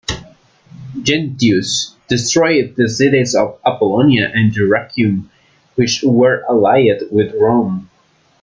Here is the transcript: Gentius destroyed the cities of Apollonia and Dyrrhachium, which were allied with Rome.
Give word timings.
Gentius 1.03 1.95
destroyed 2.07 2.73
the 2.75 2.89
cities 2.89 3.35
of 3.35 3.59
Apollonia 3.63 4.31
and 4.33 4.51
Dyrrhachium, 4.51 5.27
which 5.75 6.01
were 6.01 6.43
allied 6.49 7.03
with 7.11 7.35
Rome. 7.39 7.87